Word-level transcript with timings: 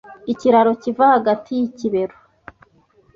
Ikiraro 0.31 0.71
kiva 0.81 1.05
hagati 1.15 1.49
yikibero 1.59 2.15